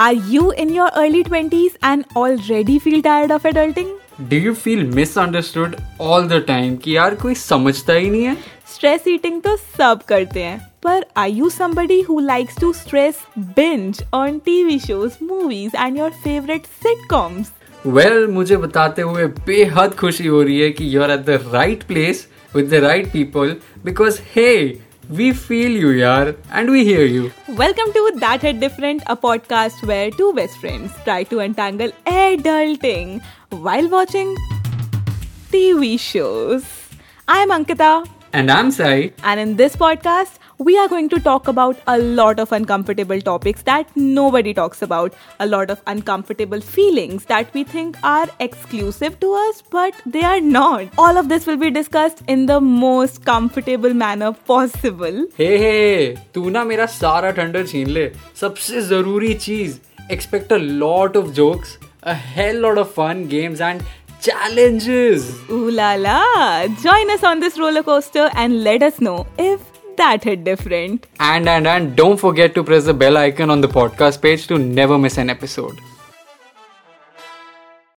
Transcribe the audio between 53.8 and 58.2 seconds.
manner possible. Hey, hey, तू ना मेरा सारा ठंडर छीन ले